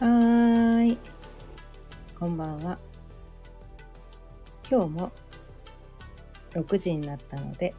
[0.00, 0.98] はーい。
[2.18, 2.78] こんばんは。
[4.68, 5.12] 今日も
[6.50, 7.72] 6時になったので、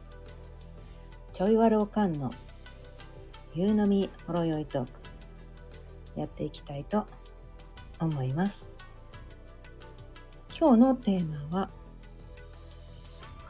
[1.34, 2.32] ちょいわるおかんの
[3.54, 4.90] 夕飲みほろよいトーク
[6.18, 7.06] やっていきたいと
[8.00, 8.64] 思います。
[10.58, 11.70] 今日のテーマは、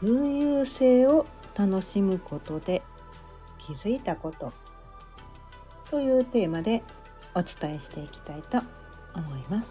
[0.01, 1.25] 偶有性を
[1.57, 2.83] 楽しむことで
[3.59, 4.53] 気づいたこと
[5.89, 6.83] というテーマで
[7.37, 8.63] お伝えしていきたいと
[9.15, 9.71] 思います。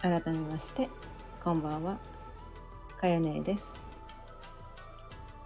[0.00, 0.88] 改めまして
[1.42, 1.98] こんばんは。
[3.00, 3.68] かよねです。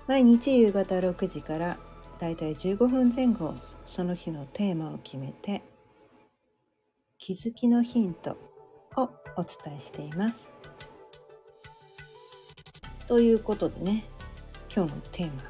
[0.06, 1.78] 毎日夕方6時から
[2.20, 3.54] だいたい15分前後
[3.86, 5.62] その日のテーマを決めて
[7.18, 8.36] 気づきのヒント
[8.94, 10.50] をお伝えしています。
[13.08, 14.04] ということでね
[14.74, 15.42] 今日のテーマ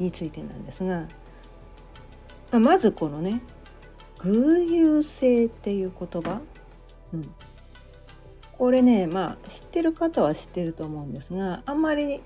[0.00, 1.06] についてなんですが
[2.52, 3.42] まあまずこのね
[4.18, 6.40] 偶有性っていう言葉、
[7.12, 7.34] うん、
[8.52, 12.20] これねまあ知ってる方は知ってると思うんですがあんまり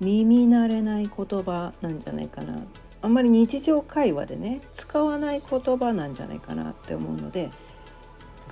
[0.00, 2.58] 耳慣れない言葉なんじゃないかな。
[3.00, 7.50] あんまり日常会話でね使わない言葉なんじゃないかなって思うので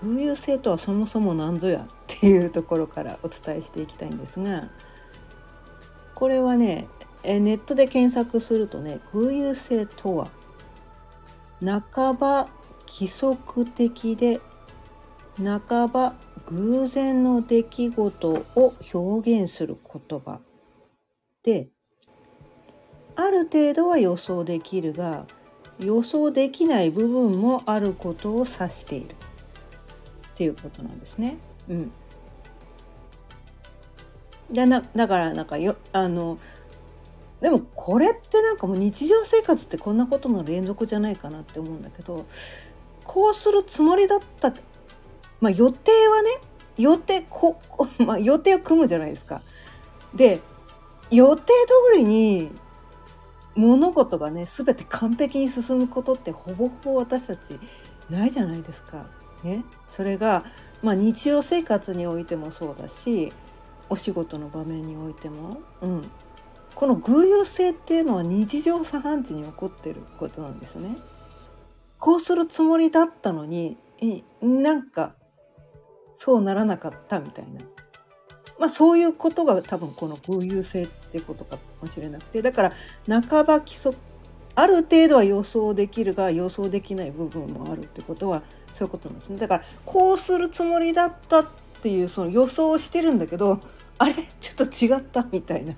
[0.03, 4.69] 偶有性とはそもそも何ぞやっていうところからお伝えしていきたいんですが
[6.14, 6.87] これはね
[7.25, 10.28] ネットで検索するとね偶有性とは
[11.60, 12.48] 半ば
[12.86, 14.40] 規則的で
[15.36, 16.14] 半ば
[16.46, 19.76] 偶然の出来事を表現する
[20.08, 20.40] 言葉。
[21.42, 21.68] で
[23.14, 25.26] ある程度は予想できるが
[25.78, 29.14] 予想できない部分もあることを指している。
[30.34, 31.38] っていうことなんですね。
[31.68, 31.92] うん、
[34.50, 36.38] でなだからなんかよあの
[37.47, 42.27] でもこれってなんかもう日常生活ってこんなことの連続じゃないかなって思うんだけど
[43.05, 44.53] こうするつもりだった
[45.41, 46.31] まあ予定はね
[46.76, 47.60] 予定こ、
[48.04, 49.43] まあ、予定を組むじゃないですか。
[50.12, 50.41] で
[51.12, 51.53] 予定
[51.93, 52.50] 通りに
[53.54, 57.60] 物事がね全て完璧に進むことってほぼほぼ私たち
[58.10, 59.06] ないじゃないですか。
[59.44, 60.44] ね、それが、
[60.82, 63.32] まあ、日常生活においてもそうだし
[63.88, 66.10] お仕事の場面においても、うん、
[66.76, 70.97] この偶有性っていうのは日常茶飯事に起こってることなんですね。
[71.98, 73.78] こうするつもりだったのに
[74.42, 75.14] なんか
[76.19, 77.62] そうならなかったみたいな。
[78.59, 82.72] まあそういうことが多分この偶有性ってことかもしれなくてだから
[83.06, 83.97] 半ば規則
[84.54, 88.43] ある程度は予想できるが予想できない部分もあるってことは
[88.75, 89.38] そういうことなんですね。
[89.38, 91.47] だからこうするつもりだったっ
[91.82, 93.60] ていうその予想をしてるんだけど
[93.98, 94.14] あれ？
[94.41, 95.75] ちょっと違ったみたいな。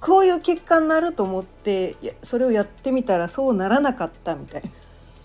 [0.00, 4.70] こういう結果になると思ってそれをやってみたらそうならなかったみたいな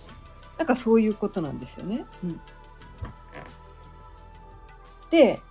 [0.60, 2.06] なんかそういうことなんですよね。
[2.24, 2.42] うん、
[5.12, 5.42] で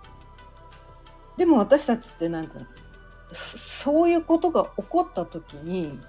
[1.37, 2.59] でも私たちってなんか
[3.57, 5.99] そういうことが起こった時に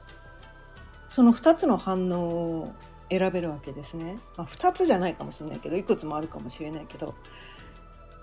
[1.09, 2.73] その2つの反応を
[3.11, 4.19] 選べるわけですね。
[4.37, 7.15] まあ、2つじゃないかもしれないけどいくつもあるかもしれないけど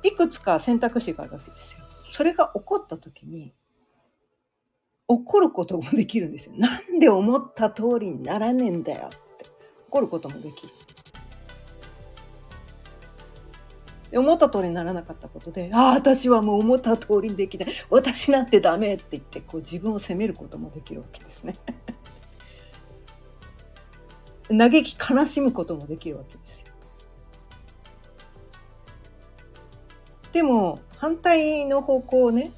[0.04, 1.80] いくつか選択肢があるわけですよ。
[2.10, 3.54] それが起こった時に
[5.14, 6.54] 怒ることもできるんですよ。
[6.58, 9.18] なんで思った通りにならねえんだよって
[9.90, 10.74] 怒ることもできる。
[14.14, 21.56] 思った通りにならなかったことで「ああ私はもう思った通りにできない私なんてダメ」って言ってこう自分を責めることもできるわけですね。
[24.50, 26.68] 嘆き悲しむこともできるわけですよ。
[30.34, 32.52] でも反対の方向をね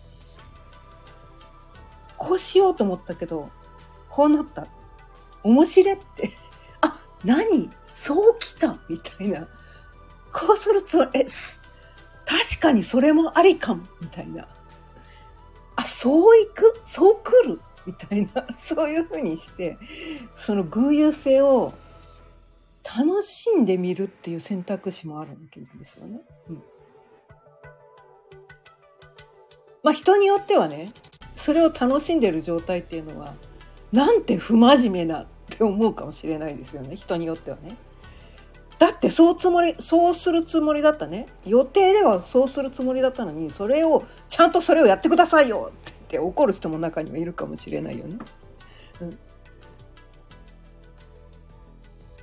[2.23, 3.49] こうしようと思ったけど
[4.09, 4.67] こうなった。
[5.43, 6.31] 面白いって。
[6.79, 7.69] あ何？
[7.93, 9.47] そうきたみたいな。
[10.31, 11.09] こうするつもり？
[11.21, 11.25] え
[12.25, 13.83] 確かにそれもありかも。
[13.99, 14.47] みたいな。
[15.75, 16.79] あそういく？
[16.85, 17.61] そう来る？
[17.85, 18.47] みたいな。
[18.61, 19.77] そういうふうにして
[20.45, 21.73] その偶有性を
[22.85, 26.21] 楽しんでみるっていう選択肢もあるわけなんですよね。
[26.49, 26.63] うん、
[29.83, 30.93] まあ人によってはね。
[31.43, 33.33] それを楽しんでる状態っていうのは
[33.91, 37.75] なんて不真面目なって思うかもしれないですよね人によってはね。
[38.79, 48.17] だってそうつもりそうするつもりだったね予定ではそうするつもりだったのにそれをちゃんとそれをやってくださいよってって怒る人も中にはいるかもしれないよね。
[49.01, 49.19] うん、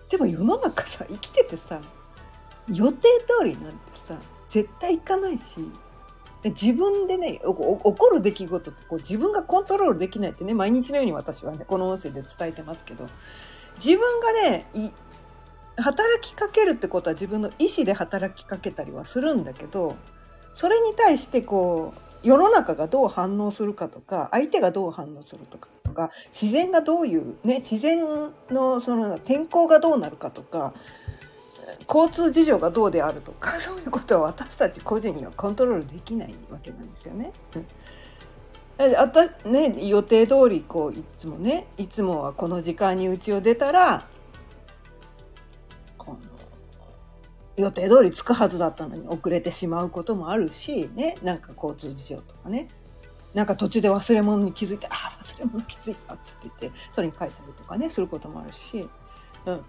[0.08, 1.78] でも世の中さ生きててさ
[2.68, 3.08] 予定
[3.38, 3.76] 通りなんて
[4.06, 4.16] さ
[4.48, 5.44] 絶対いかないし
[6.42, 13.06] で自分でね起こる出来事ってこう自分がコントロールできないってね毎日のように私はねこの音声で伝えてますけど
[13.76, 14.66] 自分がね
[15.76, 19.96] 働きかけるってことは自分の意思で働きかけたりはするんだけど
[20.54, 28.00] それに対してこう世の中がどう反応するかとか相手がどう反応するとかとか自然がどういうね自然
[28.50, 30.74] のその天候がどうなるかとか
[31.88, 37.32] 交通事情がどうであるとか そういうことは私たち個人にはコントロールできないわけなんですよね。
[38.96, 44.06] あたね予定通りこういつもねいつもはこの時間に家を出たら
[45.98, 46.18] この
[47.56, 52.68] 予定通り着くはずだったのに遅れてしまうこともあるしねなんか交通事情とかね。
[53.34, 58.88] なんか途中で忘れ物に気づいて「ああ忘れ物気づいた」っつって言って取りに帰ったりとかねすることもあるし、
[59.46, 59.64] うん、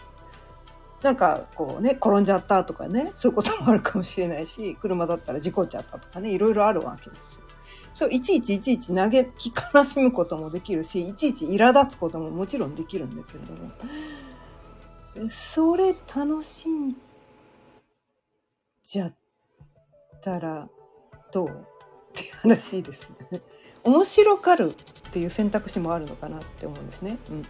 [1.01, 7.39] なんかこうね転んじゃったとかねそういうこともあるかもしれないし車だったら事故っちゃったとかねいろいろあるわけです。
[7.93, 13.39] そういちいちいちいち嘆き悲しむこともできるしいちいち苛立つことももちろんできるんだけれ
[15.19, 16.95] どもそれ楽しん
[18.83, 19.13] じゃっ
[20.21, 20.69] たら
[21.33, 21.51] どうっ
[22.13, 23.41] ていう話ですね。
[23.83, 24.73] 面白がる
[25.09, 27.17] っていう選択肢もあるのかなって思うんですね。
[27.29, 27.45] うん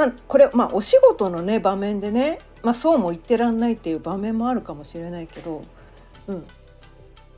[0.00, 5.62] まあ、これ、まあ、お仕事のね場面でね、まあ、そうも言ってらんないっていう場面もあるかもしれないけど、
[6.26, 6.46] うん、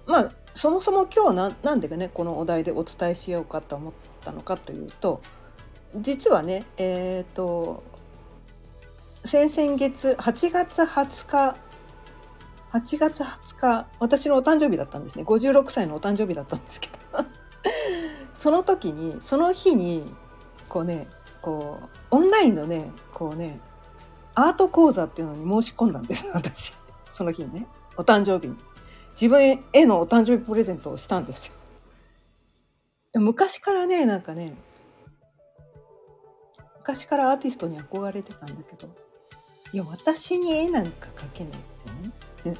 [0.06, 3.92] まあそもそも今日ななんでねこのお題でお伝えしようかと思っ
[4.24, 5.22] たのかというと
[5.96, 7.82] 実はねえっ、ー、と
[9.24, 11.56] 先々月8月20日
[12.72, 15.24] 8月20日私のお誕生日だったんですね。
[15.24, 17.24] 56歳のお誕生日だったんですけど。
[18.38, 20.14] その時にその日に
[20.68, 21.08] こうね
[21.42, 23.58] こうオンラインのねこうね
[24.34, 26.24] アート講座っていうのに申し込んだんです。
[26.32, 26.72] 私。
[27.12, 27.66] その日にね。
[27.96, 28.56] お誕生日に。
[29.20, 31.52] 自分へのお誕生日プレゼントをしたんですよ。
[33.20, 34.54] 昔からねなんかね
[36.78, 38.88] 昔からアーティストに憧れてたんだけど
[39.70, 41.56] いや私に絵なんか描けないっ
[42.42, 42.56] てね。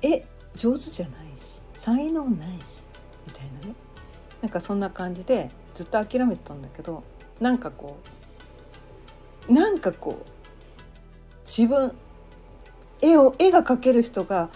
[0.00, 2.62] 絵上手じゃないし才能ないし
[3.26, 3.74] みたいなね。
[4.40, 7.04] なんかそんな感じでずっと諦めてたんだけど
[7.40, 7.98] なんかこ
[9.48, 10.30] うなんかこう
[11.46, 11.92] 自分
[13.00, 14.48] 絵を絵が描ける人が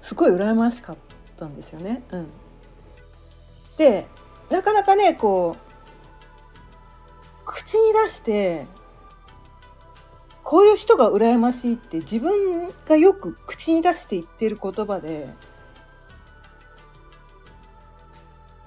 [0.00, 0.96] すごい羨ましかっ
[1.38, 2.02] たんですよね。
[2.12, 2.26] うん、
[3.76, 4.06] で
[4.50, 5.72] なかなかねこう
[7.44, 8.66] 口に出して
[10.42, 15.28] こういう人が羨ましいって自分がよく口に出して言ってる言葉で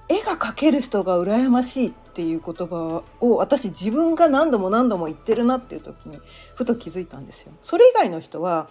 [0.08, 6.18] 絵が描ける人が羨ましいっていう言葉を私自分が何度も何度も言ってるなっていう時に
[6.54, 7.52] ふと気づいたんですよ。
[7.62, 8.70] それ以外の人は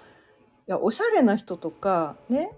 [0.68, 2.51] いやおしゃれな人とかね。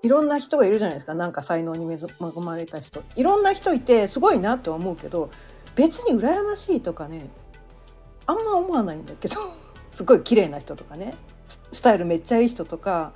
[0.00, 1.12] いろんな人がいるじゃないですか。
[1.12, 1.98] なんか才能に恵
[2.40, 3.02] まれた人。
[3.14, 5.30] いろんな人いてすごいなとは思うけど
[5.76, 7.28] 別に羨ましいとかね
[8.24, 9.36] あんま思わないんだけど
[9.92, 11.14] すごい綺麗な人とかね。
[11.70, 13.12] スタイルめっちゃいい人とか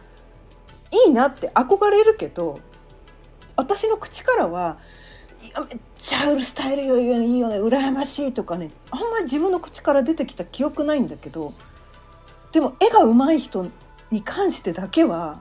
[0.90, 2.60] いいなって憧れるけど
[3.56, 4.78] 私の口からは
[5.54, 7.60] やめっちゃうるスタイルよりいいよね。
[7.60, 8.70] 羨ましいとかね。
[8.90, 11.52] あんまり自分の口から出てきた記憶ないんだけど
[12.52, 13.66] でも絵が上手い人
[14.10, 15.40] に関してだけは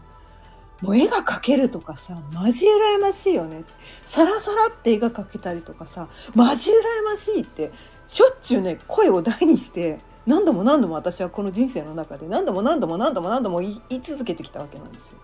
[0.81, 3.63] もう絵が描けるとかさマジ羨ましいよね。
[4.05, 6.73] サラサラって絵が描けたりとかさマジ羨
[7.05, 7.71] ましいって
[8.07, 15.17] しょっちゅうね声を大にして何度も何度も私はこの人生の中で何度も何度も何度も何度も言い続けてきたわけなんですよ。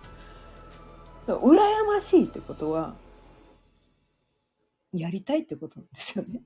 [1.28, 1.56] 羨
[1.86, 2.94] ましいってことは
[4.94, 6.42] やりたいってことなんですよね。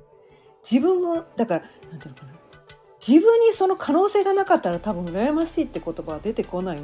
[0.68, 2.32] 自分もだから何ていうのかな。
[3.06, 6.80] 自分にその可能性がなかったら多分羨ましいって言葉は出てこないっ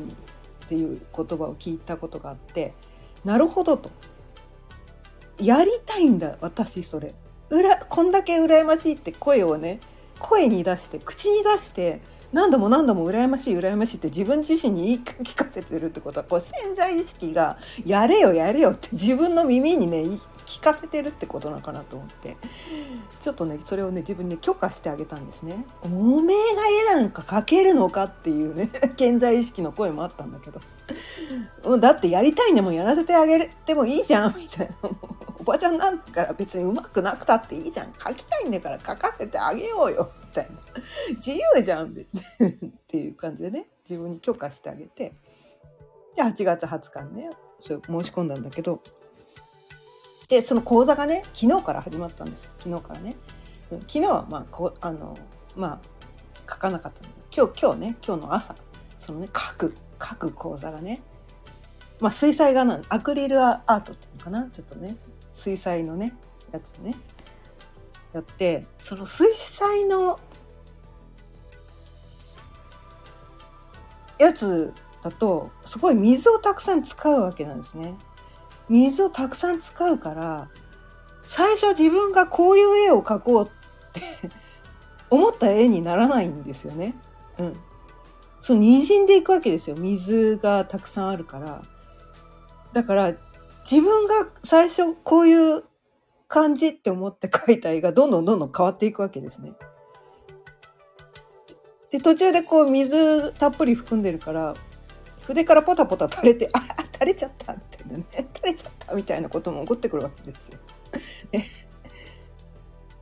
[0.69, 2.73] ていう言葉を聞いたことがあって
[3.25, 3.91] なるほどと。
[5.39, 7.15] やりたいんだ私それ。
[7.51, 9.81] うらこんだけ羨ましいって声をね
[10.19, 12.01] 声に出して口に出して
[12.33, 22.37] 何度も何度も羨ましい羨ましいって自分自身に言い聞かせてるってことはこう潜在意識がやれよやれよって自分の耳にね聞かせてるってことなのかなと思って。
[23.21, 25.65] ちょっとねそれをね自分に許可してあげたんですね。
[25.83, 25.89] お
[26.21, 30.61] めえが絵なんか描けるのかっていうね 潜在意識の声もあったんだけど。
[31.79, 34.91] だってやりたいねもやらせてあげてもいいじゃん みたいな。
[35.39, 37.93] おばちゃんなんだから別にうまくなくたっていいじゃん。
[37.93, 40.59] 描きたいんだから描かせてあげようよみたいな。
[41.17, 41.91] 自由じゃん っ
[42.89, 45.13] ていう感じでね自分に許可してあげて。
[46.17, 48.81] で8月20日にねそれ申し込んだんだけど
[50.29, 52.49] でその講座がね昨日から始まったんです。
[52.59, 53.17] 昨日からね、
[53.71, 55.17] 昨日はまあこあの
[55.55, 55.89] まあ
[56.51, 57.01] 書かなかった
[57.35, 58.57] 今日今日ね今日の朝
[58.99, 61.03] そのね書く書く講座がね
[62.01, 64.49] まあ水彩画なんアクリルアートっていうのかな？
[64.51, 64.97] ちょっとね
[65.35, 66.15] 水彩のね
[66.53, 66.95] やつね
[68.13, 70.19] やってその水彩の
[74.19, 77.95] やつだとすごい水をたくさん使うわけなんですね。
[78.69, 80.49] 水をたくさん使うから
[81.29, 84.03] 最初自分がこういう絵を描こうって
[85.11, 86.95] 思った絵にならないんですよね。
[87.39, 87.57] うん。
[88.41, 89.77] その滲んでいくわけですよ。
[89.77, 91.63] 水がたくさんあるから。
[92.73, 93.15] だから
[93.71, 95.65] 自分が最初こういう
[96.29, 99.53] 感じって思って描いた絵がどんどんどんどん変わっていくわけですね。
[101.91, 104.55] で途中でこう水たっぷり含んでるから
[105.23, 107.15] 筆からポタポタ垂れてあ垂れ？
[107.15, 108.05] ちゃったみたいなね
[108.37, 108.55] 垂れ？
[108.55, 110.59] ちゃったみたいなことも起こってくるわけですよ。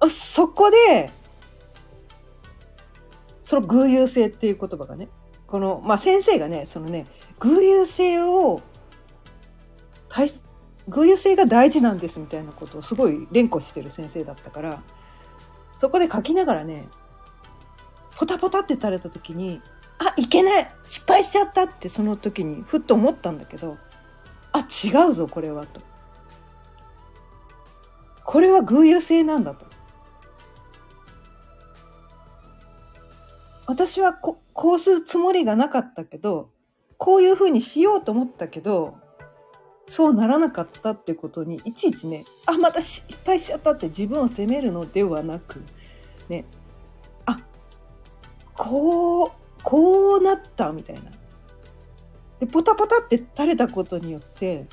[0.09, 1.11] そこで
[3.45, 5.09] その偶有性っていう言葉がね
[5.47, 7.07] この、まあ、先生がねそのね
[7.39, 8.63] 偶有性を
[10.89, 14.83] 偶有性が大事なんですみたいなことをすごい連呼してる先生だったから
[15.81, 16.89] そこで書きながらね
[18.17, 18.99] ポタポタって垂れ？
[18.99, 19.61] た時に
[20.05, 20.71] あいけない。
[20.85, 23.79] 失敗しちゃったってその時にふっと思ったんだけど
[24.53, 25.81] あ違うぞこれはと。
[28.25, 29.67] これは偶有性なんだと。
[33.67, 36.51] 私はここうするつもりがなかったけど
[36.99, 38.99] こういうふうにしようと思ったけど
[39.89, 45.63] そうならなかったってことにいちいちねあまた失敗しちゃったって自分を責めるのではなく
[46.29, 46.45] ね
[47.27, 47.39] あ
[48.55, 51.11] こうこうなったみたいな。
[52.41, 54.67] でポタポタって垂れたことによって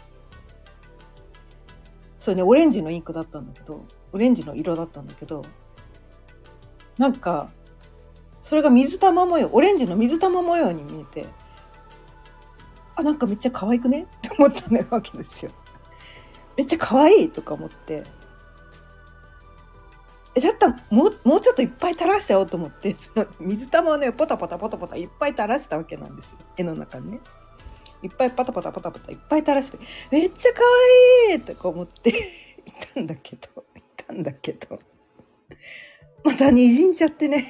[2.17, 5.46] それねオレンジのインクだったんだけどオレンジの色だったんだけど
[6.98, 7.51] なんか
[8.41, 11.27] それが水玉模様オレンジの水玉模様に見えて
[12.96, 14.08] あなんかめっちゃ可愛くね？
[14.17, 15.51] って思ったわけですよ。
[16.58, 18.03] めっちゃ可愛いとか思って
[20.39, 26.38] えだったらもうもうちょっといっぱい垂らしちゃおうと思ってその 水玉をねポタポタポタポタいっぱい垂らしたわけなんですよ。
[26.58, 27.19] 絵の中にね。
[28.01, 29.77] いっぱいパタパタパタパタいっぱい垂らして
[30.10, 30.62] めっちゃ可
[31.31, 32.13] 愛いとか思ってい
[32.93, 34.79] たんだけどいたんだけど。
[36.24, 37.46] またにじんじゃってね。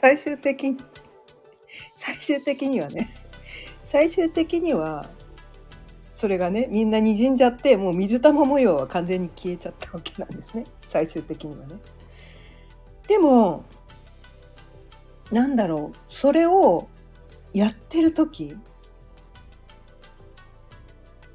[0.00, 0.76] 最終的に
[1.96, 3.08] 最終的にはね。
[3.82, 5.08] 最終的には
[6.16, 10.64] それがねみんなにじんじゃってもう水玉模様は完全に消えちゃったわけなんですね。
[10.86, 11.76] 最終的にはね。
[13.06, 13.64] でも
[15.30, 16.88] なんだろうそれを
[17.52, 18.56] やってる時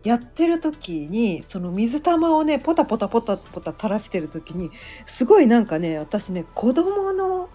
[0.04, 4.72] やってる時にその水玉をねポタポタポタポタ垂らしてる時に
[5.06, 7.50] すごいなんかね私ね子供の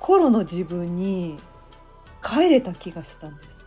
[0.00, 1.36] 頃の自分に
[2.22, 3.58] 帰れた気がしたんです。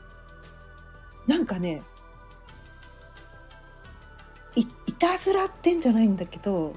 [1.28, 1.82] なんかね
[4.56, 6.74] いいたずらってんじゃないんだけど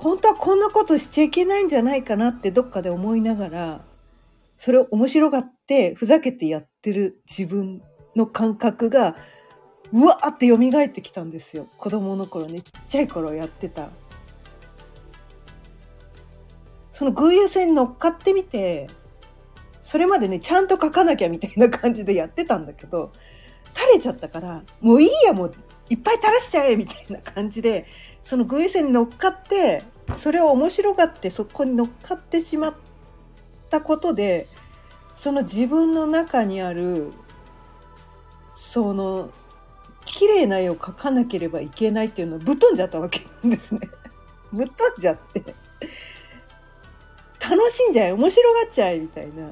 [0.00, 3.80] 本当はこんなことしちゃいけないんじゃないかなってどっかで思いながら
[4.56, 7.82] それを面白がってふざけてやってる自分
[8.14, 9.16] の感覚が
[9.92, 11.66] うわーって蘇ってきたんですよ。
[11.78, 13.88] 子供の頃ねちっちゃい頃やってた。
[16.92, 18.88] その偶有性に乗っかってみて
[19.82, 23.12] それまでねちゃんと書かなきゃみたいな感じでやってたんだけど
[23.74, 25.54] 垂れちゃったからもういいやもう
[25.90, 27.86] いっぱい垂らしちゃえみたいな感じで
[28.28, 29.84] その偶然に乗っかって
[30.18, 32.74] それを面白がってそこに乗っかってしまっ
[33.70, 34.46] たことで
[35.16, 37.10] その自分の中にある
[38.54, 39.30] その
[40.04, 43.80] 綺麗な絵を描かなければいけないっていうのをぶっ飛んじゃったわけなんですね。
[44.52, 45.42] ぶっ飛んじゃって
[47.40, 49.48] 楽しんじゃえ面白がっちゃえみたいな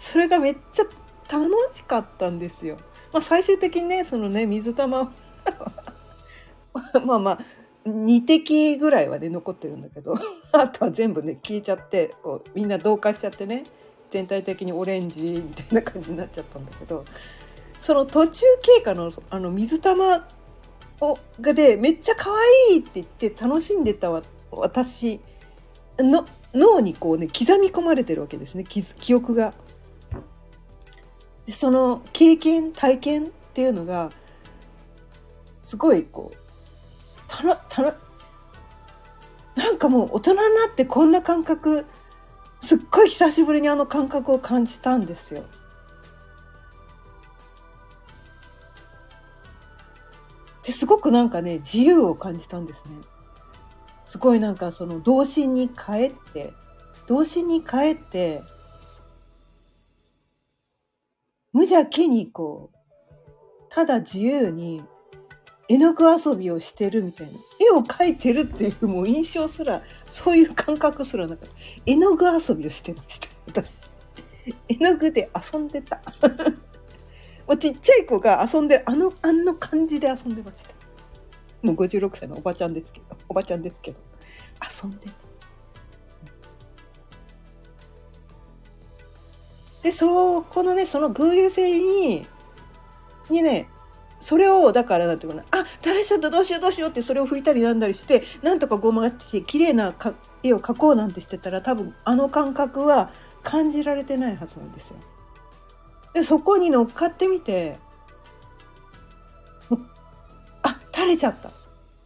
[0.00, 0.84] それがめっちゃ
[1.30, 2.76] 楽しかったんですよ。
[3.12, 5.12] まあ、最終的にねそのね水玉
[7.04, 7.38] まあまあ
[7.86, 10.14] 2滴ぐらいはね残ってるんだけど
[10.52, 13.64] あとは全部ね消えちゃってこうみんな同化しちゃってね
[14.10, 17.04] 全体的にオレンジみたいな感じになっちゃったんだけど
[17.80, 20.26] その途中経過のあの水玉
[21.00, 22.32] をがでめっちゃ可
[22.68, 24.10] 愛いって言って楽しんでた
[24.50, 25.20] 私
[25.98, 26.24] の
[26.54, 29.54] 脳にこうね刻み込まれてるわけですね記憶が。
[31.48, 34.10] その経験体験っていうのが
[35.62, 36.45] すごいこう
[37.28, 37.96] たらたら
[39.54, 41.86] なんかもう大人になってこんな感覚
[42.60, 45.44] すっごい久しぶりにあの感覚を感じたんですよ。
[50.62, 52.96] ですごくなんかね自由を感じたんですね。
[54.04, 56.52] すごいなんかその童心に帰って
[57.06, 58.42] 童心に帰って
[61.52, 62.76] 無邪気にこう
[63.68, 64.84] ただ自由に
[65.68, 67.32] 絵の具遊びをしてるみたいな。
[67.60, 71.54] 絵を描いてるっていうもう印象すらそういう感覚すらなかった。
[71.84, 73.80] 絵の具遊びをしてました私。
[74.68, 76.00] 絵の具で遊んでた。
[77.46, 80.70] もうちっちゃい子が遊んであのあの感じで遊んでました。
[81.62, 83.98] もう56歳のおばちゃんですけどおばちゃんですけど。
[84.82, 85.12] 遊んでた。
[89.82, 92.26] でそこのねその偶有性に
[93.30, 93.68] にね
[94.20, 99.94] それをだからなんていうかなあ垂れちゃったどうしようどうしようってそれを拭いたりなんだりしてなんとかごまがって綺麗な
[100.42, 103.10] 絵を描こうなんてしてたら多分あの感覚は
[103.42, 104.96] 感じられてないはずなんですよ。
[106.14, 107.78] でそこに乗っかってみて
[110.62, 111.50] あ垂れちゃった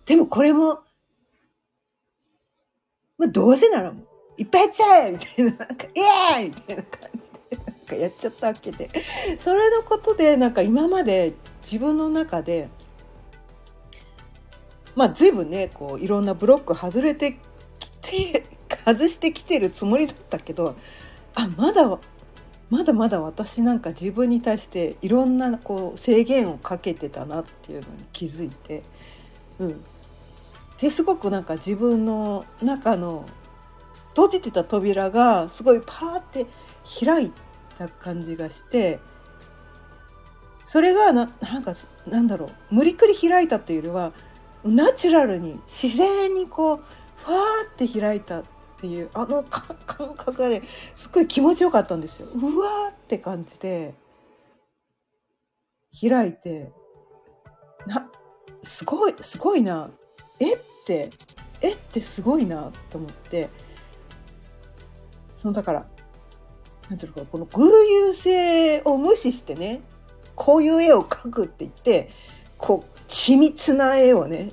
[0.04, 0.80] でもこれも、
[3.16, 8.90] まあ、どうせならもういっぱいやっちゃえみたいななんかイエーイみたいな感じでなんかやっちゃったわけで
[9.44, 12.68] それのことでなんか今まで自分の中で
[14.94, 17.38] まあ随分ねこういろんなブロック外れて
[17.78, 18.44] きて
[18.84, 20.76] 外してきてるつもりだったけど
[21.34, 21.98] あまだ
[22.70, 28.82] まだまだ私なんか自分に対していろんなこう制限をかけてたなっていうのに気づいて、
[29.58, 29.84] うん、
[30.80, 33.26] ですごくなんか自分の中の
[34.10, 36.46] 閉じてた扉がすごいパーって
[37.04, 37.32] 開い
[37.76, 39.00] た感じがして
[40.70, 41.74] それがななんか
[42.06, 44.12] なんだろう無理くり開いたっていうよりは
[44.62, 46.80] ナチュラルに自然にこう
[47.24, 48.44] ふわーって開いたっ
[48.80, 49.76] ていうあの感
[50.14, 50.62] 覚がね
[50.94, 52.28] すっごい気持ちよかったんですよ。
[52.36, 53.94] うわーって感じで
[56.08, 56.70] 開いて
[57.84, 58.08] な
[58.62, 59.90] すごいすごいな
[60.38, 61.10] えって
[61.62, 63.48] えってすごいなと思って
[65.34, 65.86] そのだから
[66.88, 69.80] なんていうかこの偶有性を無視してね
[70.40, 72.10] こういう絵を描くって言って
[72.56, 74.52] こう緻密な絵をね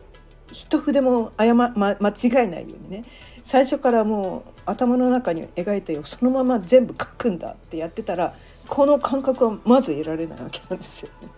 [0.52, 2.14] 一筆も誤、ま、間違
[2.44, 3.06] えないようにね
[3.46, 8.36] 最初からもう頭の中に描いた絵をそのまま全部描くんだってやってたら
[8.68, 11.30] この感覚はまず得られないわけなんですよね。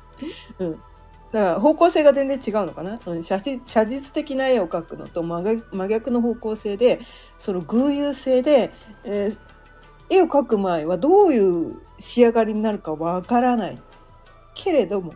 [0.60, 0.80] うん、だか
[1.32, 7.00] ら方向性が全然違うのかな、うん、写写実的な絵を描くのと真逆の方向性で
[7.38, 8.72] その偶有性で、
[9.04, 13.78] えー、絵を描く前はどういう仕上がりになるかわからない。
[14.58, 15.14] けれども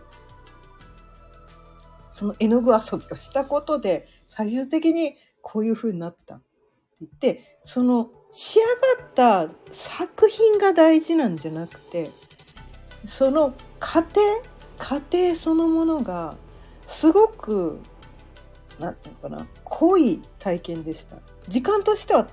[2.12, 6.44] その絵の具遊びをしたことで最終的にこういう風になったって
[7.00, 8.64] 言ってその仕上
[8.98, 12.10] がった作品が大事なんじゃなくて
[13.04, 14.20] その過程
[14.78, 16.36] 過程そのものが
[16.86, 17.80] すごく
[18.78, 21.16] 何て言うのかな濃い体験でした
[21.48, 22.28] 時間としては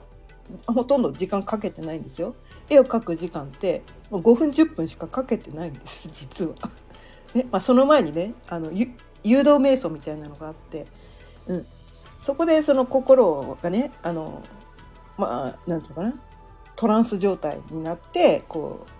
[0.67, 2.35] ほとんど時間かけてないんですよ
[2.69, 6.55] 絵を描く時間って5分10分しかかけてないんです実は。
[7.33, 8.87] ねまあ、その前にねあの誘
[9.23, 10.85] 導瞑想みたいなのがあって、
[11.47, 11.65] うん、
[12.19, 14.43] そこでその心がねあの
[15.17, 16.21] まあ何て言うかな
[16.75, 18.91] トランス状態になってこう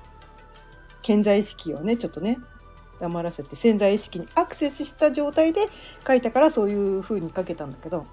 [1.01, 2.37] 健在意識をねちょっとね
[2.99, 5.69] 黙らせて潜在意識にアクセスした状態で
[6.05, 8.05] 書いたからそういう風に書けたんだけど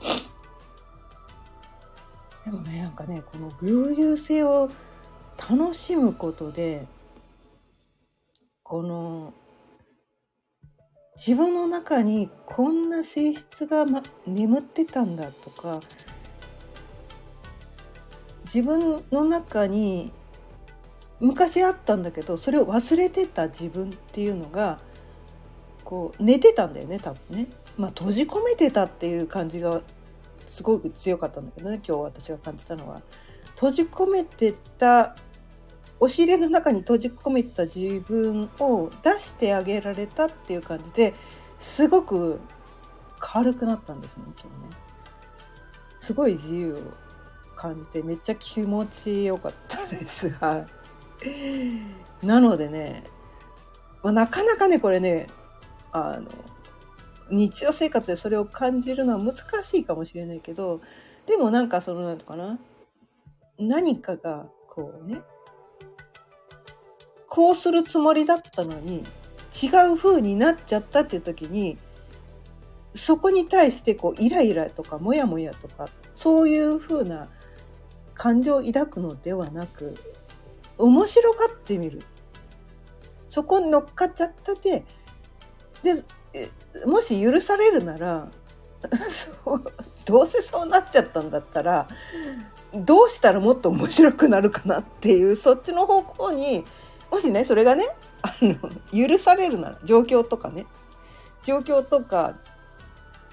[2.45, 4.71] でもねなんかねこの偶有性を
[5.37, 6.87] 楽しむことで
[8.63, 9.35] この
[11.17, 15.81] 自分の中にこんな性質が、ま、眠ってたんだとか
[18.45, 20.13] 自分の中に
[21.19, 24.79] 昔あったんだけどそれを忘れてた自分っていうのが
[25.85, 27.47] こう寝てたんだよね多分ね。
[27.79, 29.81] まあ閉じ込めてたっていう感じが
[30.47, 33.01] すごく強かったんだけどね今日私が感じたのは。
[33.55, 35.17] 閉じ込めてた
[35.99, 41.15] 押し入れの中に閉じ込めた自分を出してあげられたっていう感じで
[41.59, 42.39] すごく
[43.19, 44.87] 軽くなったんですね今日ね。
[46.01, 46.77] すごい自由を
[47.57, 50.31] 感じてめっちゃ気持ちよかったです。
[50.31, 50.67] が
[52.23, 53.05] なのでね、
[54.03, 55.27] まあ、なかなかねこれね
[55.93, 56.31] あの
[57.31, 60.81] 日常生活でそれを感じるのは難しいかもしれないけど
[61.27, 62.59] でもなんかその何とかな。
[63.59, 65.23] 何かがこうね
[67.37, 69.05] こうするつもりだったのに
[69.63, 71.77] 違う風になっちゃったっていう時に
[72.95, 77.29] そこに対してこうイライラとかモヤモヤとかそういう風な
[78.15, 79.95] 感情を抱くのではなく
[80.79, 82.01] 面白がってみる。
[83.29, 84.83] そこに乗っかっちゃったで
[85.83, 86.03] で
[86.87, 88.31] もし許されるなら
[90.07, 91.87] どうせそうなっちゃったんだったら
[92.73, 96.65] どうしたらもっと面白くなるかなっていうそっちの方向に
[97.11, 97.89] もしねそれがね
[98.23, 98.57] あの
[99.09, 100.67] 許されるなら状況とかね。
[101.47, 102.37] 状況とか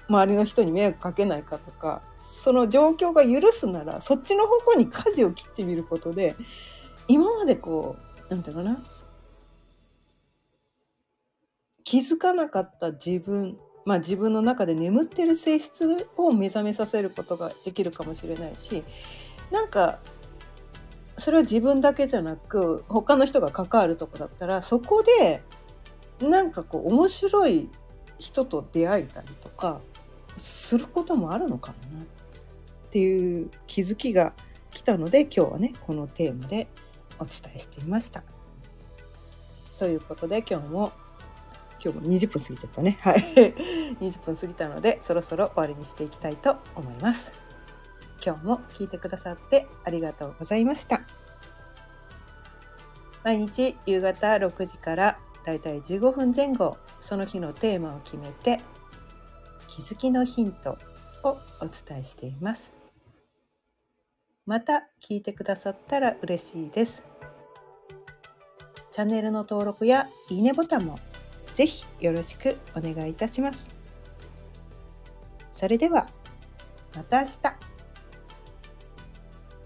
[0.08, 6.36] 周りの人に迷惑かけないかとかその状況が許すならそっちの方向に舵を切ってみることで
[7.08, 7.96] 今までこ
[8.30, 8.78] うなんていうかな
[11.82, 18.84] 気づかなかった自分まあ自分の中で眠ってる性質を目覚めさせることができるかもしれないし
[19.50, 19.98] なんか
[21.24, 25.42] それは自分だけじゃなく他の人が関わるとこだったらそこで
[26.20, 27.70] なんかこう面白い
[28.18, 29.80] 人と出会えたりとか
[30.36, 32.06] することもあるのかもなっ
[32.90, 34.34] ていう気づきが
[34.70, 36.68] 来たので今日はねこのテーマで
[37.18, 38.22] お伝えしていました。
[39.78, 40.92] ということで今日も
[41.82, 43.16] 今日も20分過ぎちゃったねはい
[43.98, 47.43] 20分過ぎたのでそろそろ終わりにしていきたいと思います。
[48.24, 51.02] 今日も聞いてくださってありがとうございました。
[53.22, 58.60] 毎日夕方6時からだいたい15分前後その日のテーマを決めて
[59.68, 60.78] 気づきのヒント
[61.22, 62.72] をお伝えしています。
[64.46, 67.02] また聞いてくださったら嬉しいです。
[68.90, 70.98] チャンネルの登録やいいねボタンも
[71.54, 73.66] ぜひよろしくお願いいたします。
[75.52, 76.08] それでは
[76.94, 77.73] また明日。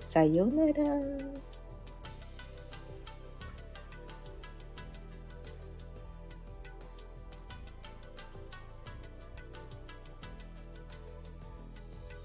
[0.08, 1.47] さようなら。